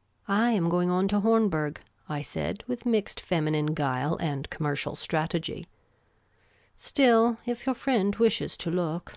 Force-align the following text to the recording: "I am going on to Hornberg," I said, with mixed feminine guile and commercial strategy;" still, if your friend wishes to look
"I 0.28 0.50
am 0.50 0.68
going 0.68 0.90
on 0.90 1.08
to 1.08 1.20
Hornberg," 1.20 1.80
I 2.10 2.20
said, 2.20 2.62
with 2.66 2.84
mixed 2.84 3.22
feminine 3.22 3.72
guile 3.72 4.16
and 4.16 4.50
commercial 4.50 4.96
strategy;" 4.96 5.66
still, 6.86 7.38
if 7.46 7.64
your 7.64 7.74
friend 7.74 8.14
wishes 8.16 8.54
to 8.58 8.70
look 8.70 9.14